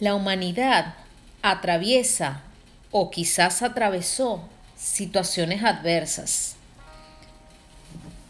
[0.00, 0.94] La humanidad
[1.42, 2.40] atraviesa
[2.90, 6.56] o quizás atravesó situaciones adversas.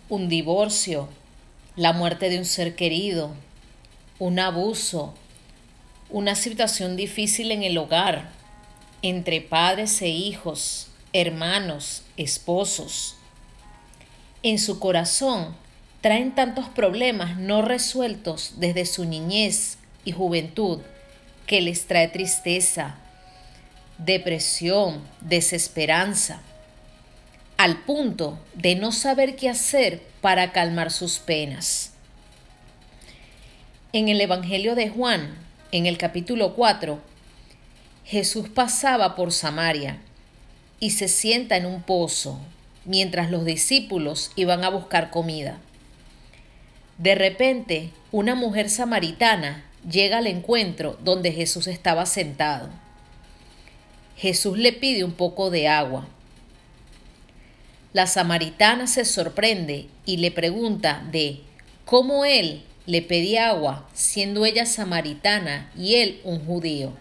[0.09, 1.09] Un divorcio,
[1.77, 3.31] la muerte de un ser querido,
[4.19, 5.14] un abuso,
[6.09, 8.31] una situación difícil en el hogar,
[9.03, 13.14] entre padres e hijos, hermanos, esposos.
[14.42, 15.55] En su corazón
[16.00, 20.80] traen tantos problemas no resueltos desde su niñez y juventud
[21.50, 22.95] que les trae tristeza,
[23.98, 26.42] depresión, desesperanza,
[27.56, 31.91] al punto de no saber qué hacer para calmar sus penas.
[33.92, 35.34] En el Evangelio de Juan,
[35.72, 37.00] en el capítulo 4,
[38.05, 39.98] Jesús pasaba por Samaria
[40.78, 42.38] y se sienta en un pozo
[42.84, 45.58] mientras los discípulos iban a buscar comida.
[46.98, 52.69] De repente, una mujer samaritana llega al encuentro donde Jesús estaba sentado.
[54.17, 56.06] Jesús le pide un poco de agua.
[57.92, 61.41] La samaritana se sorprende y le pregunta de
[61.84, 66.92] cómo él le pedía agua siendo ella samaritana y él un judío.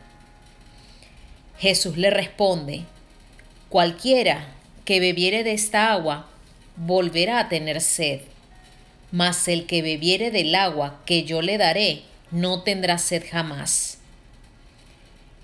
[1.60, 2.86] Jesús le responde,
[3.70, 4.48] cualquiera
[4.86, 6.28] que bebiere de esta agua
[6.76, 8.22] volverá a tener sed,
[9.12, 13.98] mas el que bebiere del agua que yo le daré no tendrá sed jamás.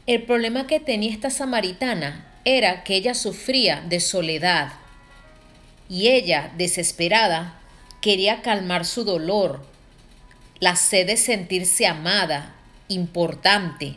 [0.07, 4.73] El problema que tenía esta samaritana era que ella sufría de soledad
[5.89, 7.59] y ella, desesperada,
[8.01, 9.65] quería calmar su dolor,
[10.59, 12.55] la sed de sentirse amada,
[12.87, 13.95] importante,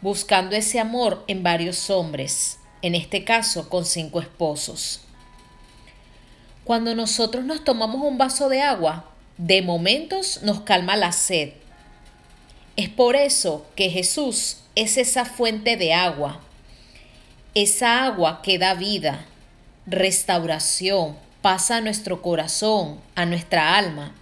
[0.00, 5.00] buscando ese amor en varios hombres, en este caso con cinco esposos.
[6.64, 11.52] Cuando nosotros nos tomamos un vaso de agua, de momentos nos calma la sed.
[12.76, 16.40] Es por eso que Jesús es esa fuente de agua,
[17.54, 19.26] esa agua que da vida,
[19.86, 24.14] restauración, pasa a nuestro corazón, a nuestra alma,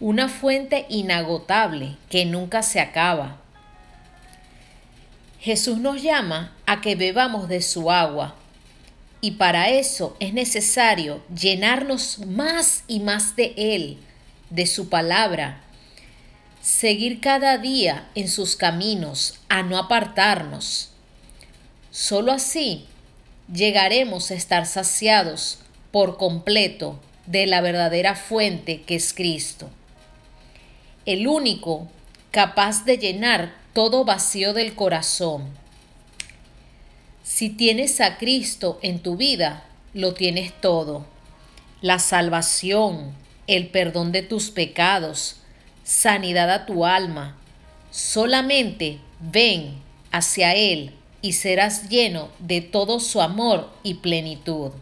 [0.00, 3.38] una fuente inagotable que nunca se acaba.
[5.40, 8.34] Jesús nos llama a que bebamos de su agua
[9.20, 13.98] y para eso es necesario llenarnos más y más de Él,
[14.50, 15.60] de su palabra,
[16.60, 20.90] seguir cada día en sus caminos, a no apartarnos.
[21.90, 22.86] Solo así
[23.52, 25.60] llegaremos a estar saciados
[25.92, 29.70] por completo de la verdadera fuente que es Cristo,
[31.04, 31.88] el único
[32.30, 35.48] capaz de llenar todo vacío del corazón.
[37.22, 39.64] Si tienes a Cristo en tu vida,
[39.94, 41.06] lo tienes todo.
[41.80, 43.12] La salvación,
[43.46, 45.36] el perdón de tus pecados,
[45.84, 47.36] sanidad a tu alma.
[47.90, 49.74] Solamente ven
[50.10, 50.92] hacia Él
[51.22, 54.72] y serás lleno de todo su amor y plenitud.